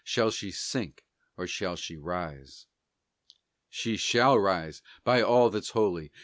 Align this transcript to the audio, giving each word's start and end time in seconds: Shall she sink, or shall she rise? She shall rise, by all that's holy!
Shall 0.03 0.31
she 0.31 0.49
sink, 0.49 1.05
or 1.37 1.45
shall 1.45 1.75
she 1.75 1.95
rise? 1.95 2.65
She 3.69 3.97
shall 3.97 4.39
rise, 4.39 4.81
by 5.03 5.21
all 5.21 5.51
that's 5.51 5.69
holy! 5.69 6.11